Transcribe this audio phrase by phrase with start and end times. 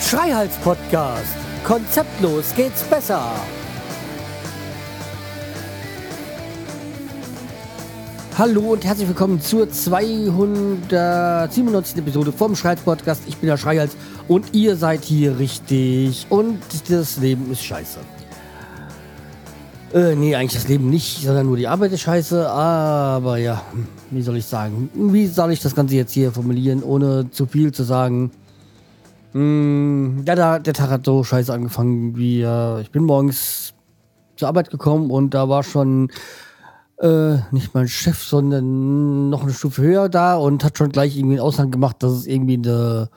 [0.00, 1.36] Schreihals Podcast.
[1.64, 3.30] Konzeptlos geht's besser.
[8.36, 11.98] Hallo und herzlich willkommen zur 297.
[11.98, 13.22] Episode vom Schreihals Podcast.
[13.28, 13.96] Ich bin der Schreihals
[14.26, 16.58] und ihr seid hier richtig und
[16.88, 18.00] das Leben ist scheiße.
[19.94, 22.48] Äh, nee, eigentlich das Leben nicht, sondern nur die Arbeit ist scheiße.
[22.48, 23.62] Aber ja,
[24.10, 24.88] wie soll ich sagen?
[24.94, 28.30] Wie soll ich das Ganze jetzt hier formulieren, ohne zu viel zu sagen?
[29.32, 33.74] Hm, ja, da, der Tag hat so scheiße angefangen, wie äh, ich bin morgens
[34.36, 36.10] zur Arbeit gekommen und da war schon
[36.98, 41.34] äh, nicht mein Chef, sondern noch eine Stufe höher da und hat schon gleich irgendwie
[41.34, 43.10] einen Aushang gemacht, dass es irgendwie eine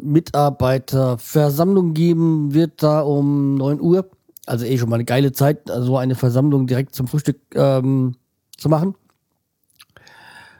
[0.00, 4.08] Mitarbeiterversammlung geben wird da um 9 Uhr
[4.46, 8.16] also eh schon mal eine geile Zeit, so eine Versammlung direkt zum Frühstück ähm,
[8.56, 8.94] zu machen.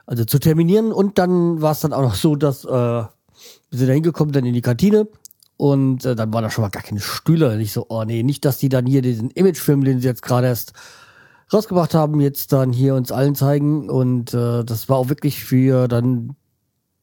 [0.06, 0.92] Also zu terminieren.
[0.92, 3.08] Und dann war es dann auch noch so, dass äh, wir
[3.70, 5.08] sind da hingekommen, dann in die Kantine.
[5.56, 7.56] Und äh, dann waren da schon mal gar keine Stühle.
[7.56, 10.48] Nicht so, oh nee, nicht, dass die dann hier diesen Imagefilm, den sie jetzt gerade
[10.48, 10.72] erst
[11.52, 13.88] rausgebracht haben, jetzt dann hier uns allen zeigen.
[13.88, 16.36] Und äh, das war auch wirklich für dann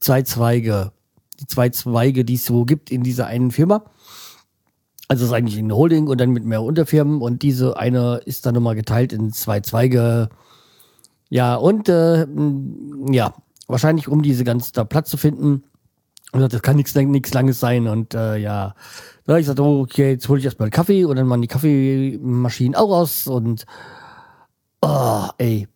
[0.00, 0.92] zwei Zweige.
[1.40, 3.84] Die zwei Zweige, die es so gibt in dieser einen Firma.
[5.12, 8.46] Also es ist eigentlich eine Holding und dann mit mehr Unterfirmen und diese eine ist
[8.46, 10.30] dann nochmal geteilt in zwei Zweige.
[11.28, 12.26] Ja, und äh,
[13.10, 13.34] ja,
[13.66, 15.64] wahrscheinlich um diese ganze da Platz zu finden.
[16.32, 17.88] Und das kann nichts nichts Langes sein.
[17.88, 18.74] Und äh, ja,
[19.26, 21.48] da ich gesagt, oh, okay, jetzt hole ich erstmal einen Kaffee und dann waren die
[21.48, 23.66] Kaffeemaschinen auch aus und
[24.80, 25.68] oh, ey.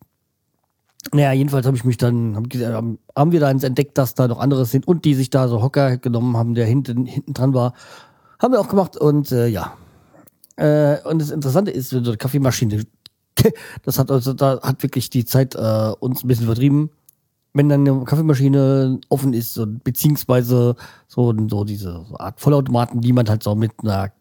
[1.13, 2.35] Naja, jedenfalls habe ich mich dann,
[3.15, 5.97] haben wir da entdeckt, dass da noch andere sind und die sich da so Hocker
[5.97, 7.73] genommen haben, der hinten, hinten dran war
[8.39, 9.77] haben wir auch gemacht und äh, ja.
[10.55, 12.83] Äh, und das Interessante ist, so eine Kaffeemaschine,
[13.83, 16.89] das hat also, da hat wirklich die Zeit äh, uns ein bisschen vertrieben.
[17.53, 20.75] Wenn dann eine Kaffeemaschine offen ist, so, beziehungsweise
[21.07, 24.11] so, so diese Art Vollautomaten, die man halt so mit einer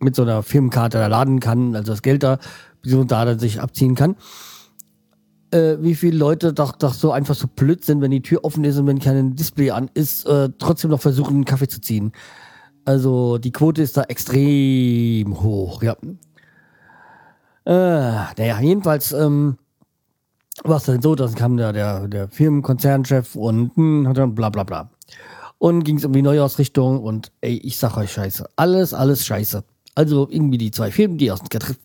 [0.00, 2.38] mit so einer Firmenkarte da laden kann, also das Geld da,
[2.82, 4.16] beziehungsweise da dann sich abziehen kann.
[5.50, 8.64] Äh, wie viele Leute doch, doch so einfach so blöd sind, wenn die Tür offen
[8.64, 12.12] ist und wenn kein Display an ist, äh, trotzdem noch versuchen, einen Kaffee zu ziehen.
[12.84, 15.96] Also die Quote ist da extrem hoch, ja.
[17.66, 19.56] Äh, naja, jedenfalls ähm,
[20.62, 24.50] war es dann so, dass kam da der, der Firmenkonzernchef und hm, hat dann bla
[24.50, 24.90] bla bla.
[25.58, 28.46] Und ging es um die Neuausrichtung und ey, ich sag euch scheiße.
[28.56, 29.64] Alles, alles scheiße.
[29.94, 31.40] Also irgendwie die zwei Firmen, die, aus,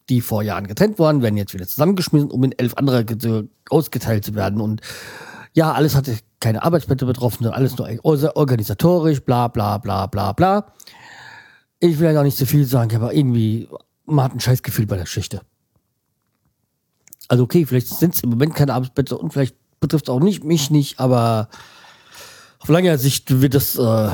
[0.10, 3.06] die vor Jahren getrennt waren, werden jetzt wieder zusammengeschmissen, um in elf andere
[3.70, 4.60] ausgeteilt zu werden.
[4.60, 4.82] Und
[5.54, 7.88] ja, alles hatte keine Arbeitsplätze betroffen, sondern alles nur
[8.36, 10.74] organisatorisch, bla bla bla bla bla.
[11.80, 13.68] Ich will ja auch nicht zu viel sagen, aber irgendwie,
[14.06, 15.42] man hat ein scheiß Gefühl bei der Geschichte.
[17.28, 20.44] Also okay, vielleicht sind es im Moment keine Arbeitsplätze und vielleicht betrifft es auch nicht
[20.44, 21.50] mich nicht, aber
[22.60, 24.10] auf lange Sicht wird es äh,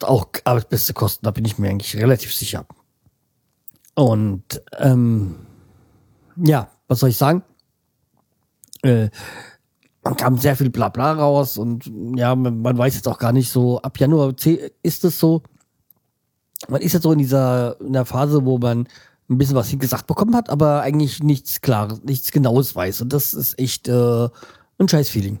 [0.00, 2.66] auch Arbeitsplätze kosten, da bin ich mir eigentlich relativ sicher.
[3.94, 5.36] Und ähm,
[6.36, 7.42] ja, was soll ich sagen?
[8.82, 9.10] Äh,
[10.04, 13.80] man kam sehr viel Blabla raus und ja, man, weiß jetzt auch gar nicht so,
[13.80, 14.34] ab Januar
[14.82, 15.42] ist es so.
[16.68, 18.86] Man ist jetzt so in dieser in der Phase, wo man
[19.30, 23.00] ein bisschen was gesagt bekommen hat, aber eigentlich nichts klar, nichts Genaues weiß.
[23.00, 24.28] Und das ist echt äh,
[24.78, 25.40] ein scheiß Feeling.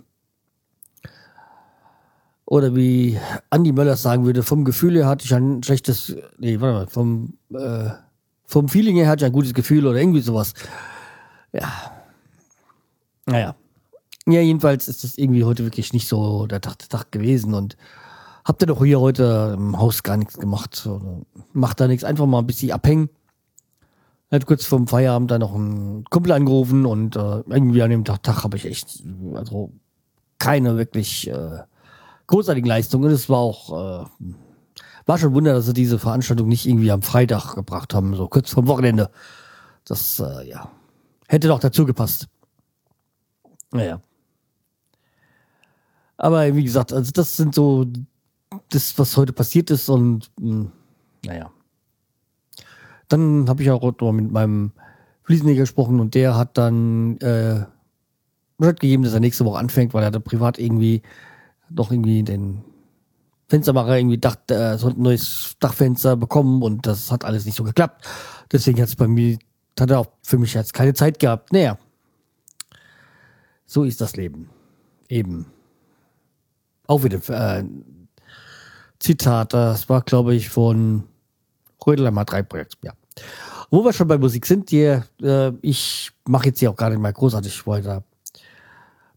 [2.46, 3.18] Oder wie
[3.50, 7.34] Andy Möller sagen würde, vom Gefühl her hatte ich ein schlechtes, nee, warte mal, vom,
[7.54, 7.90] äh,
[8.46, 10.54] vom Feeling her hatte ich ein gutes Gefühl oder irgendwie sowas.
[11.52, 11.70] Ja.
[13.26, 13.54] Naja.
[14.26, 17.76] Ja, jedenfalls ist das irgendwie heute wirklich nicht so der Tag, der Tag gewesen und
[18.44, 20.88] habt ihr doch hier heute im Haus gar nichts gemacht.
[21.52, 23.10] Macht da nichts, einfach mal ein bisschen abhängen.
[24.30, 28.22] Hat kurz vorm Feierabend da noch einen Kumpel angerufen und äh, irgendwie an dem Tag,
[28.22, 29.02] Tag habe ich echt,
[29.34, 29.72] also
[30.38, 31.58] keine wirklich äh,
[32.26, 33.10] großartigen Leistungen.
[33.10, 33.70] Es war auch,
[34.02, 34.06] äh,
[35.06, 38.50] war schon Wunder, dass sie diese Veranstaltung nicht irgendwie am Freitag gebracht haben, so kurz
[38.50, 39.10] vorm Wochenende.
[39.84, 40.70] Das, äh, ja,
[41.28, 42.26] hätte doch dazu gepasst.
[43.70, 44.00] Naja.
[46.16, 47.86] Aber wie gesagt, also das sind so
[48.70, 50.72] das, was heute passiert ist und mh, hm,
[51.26, 51.50] naja.
[53.08, 54.72] Dann habe ich auch noch mit meinem
[55.24, 57.64] Fliesenleger gesprochen und der hat dann äh,
[58.58, 61.02] Bescheid gegeben, dass er nächste Woche anfängt, weil er da privat irgendwie
[61.70, 62.62] noch irgendwie den
[63.48, 67.64] Fenstermacher irgendwie dachte, er sollte ein neues Dachfenster bekommen und das hat alles nicht so
[67.64, 68.06] geklappt.
[68.52, 69.38] Deswegen hat es bei mir,
[69.78, 71.52] hat er auch für mich jetzt keine Zeit gehabt.
[71.52, 71.78] Naja.
[73.66, 74.50] So ist das Leben.
[75.08, 75.46] Eben.
[76.86, 77.64] Auch wieder äh,
[78.98, 81.04] Zitat, das war, glaube ich, von
[81.86, 82.92] Rödelheimer 3 Projekt, ja.
[83.70, 87.00] Wo wir schon bei Musik sind, die, äh, ich mache jetzt hier auch gar nicht
[87.00, 88.04] mal großartig weiter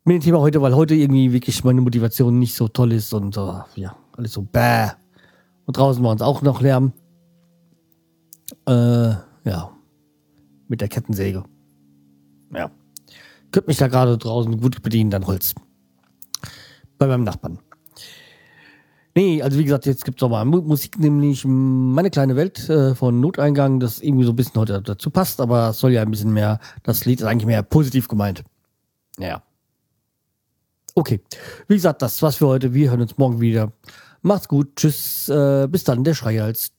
[0.07, 3.35] mit dem Thema heute, weil heute irgendwie wirklich meine Motivation nicht so toll ist und
[3.35, 4.91] äh, ja, alles so bäh.
[5.65, 6.93] Und draußen war uns auch noch Lärm.
[8.65, 9.71] Äh, ja,
[10.69, 11.43] mit der Kettensäge.
[12.53, 12.71] Ja.
[13.51, 15.53] Könnte mich da gerade draußen gut bedienen, dann Holz.
[16.97, 17.59] Bei meinem Nachbarn.
[19.15, 22.94] Nee, also wie gesagt, jetzt gibt es auch mal Musik, nämlich Meine kleine Welt äh,
[22.94, 26.11] von Noteingang, das irgendwie so ein bisschen heute dazu passt, aber es soll ja ein
[26.11, 28.44] bisschen mehr, das Lied ist eigentlich mehr positiv gemeint.
[29.17, 29.41] Ja.
[30.94, 31.19] Okay.
[31.67, 32.73] Wie gesagt, das war's für heute.
[32.73, 33.71] Wir hören uns morgen wieder.
[34.21, 34.75] Macht's gut.
[34.75, 35.29] Tschüss.
[35.29, 36.71] Äh, bis dann, der Schreihals.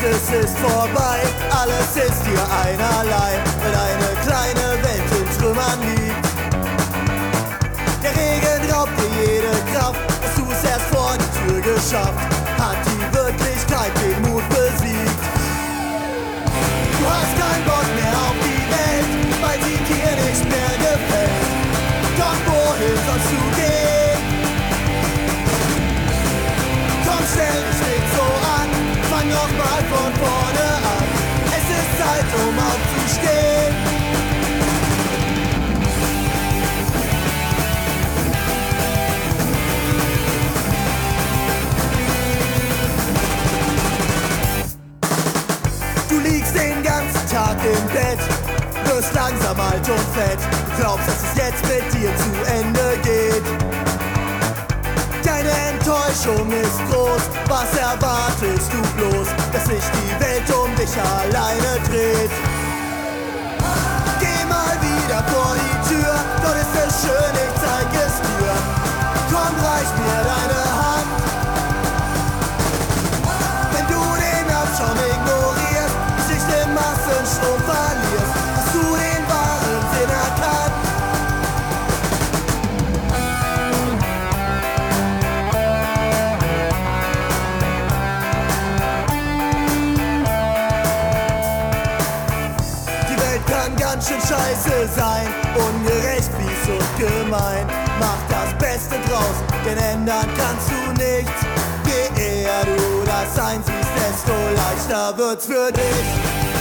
[0.00, 0.30] Tschüss.
[0.32, 1.20] es ist vorbei,
[1.50, 6.24] alles ist dir einerlei, weil eine kleine Welt in Trümmern liegt.
[8.02, 12.20] Der Regen raubt dir jede Kraft, dass du es erst vor die Tür geschafft,
[12.58, 14.09] hat die Wirklichkeit den
[30.20, 31.06] vorne an.
[31.46, 33.74] Es ist Zeit, um aufzustehen.
[46.08, 48.18] Du liegst den ganzen Tag im Bett,
[48.84, 50.38] wirst langsam alt und fett.
[50.78, 53.69] Glaubst, dass es jetzt mit dir zu Ende geht.
[56.10, 62.30] Enttäuschung ist groß, was erwartest du bloß, dass sich die Welt um dich alleine dreht?
[64.18, 67.59] Geh mal wieder vor die Tür, dort ist es schön, ich
[94.00, 95.26] ganz schön scheiße sein.
[95.54, 97.66] Ungerecht, fies und gemein.
[97.98, 101.40] Mach das Beste draus, denn ändern kannst du nichts.
[101.84, 106.59] Je eher du das einsiehst, desto leichter wird's für dich.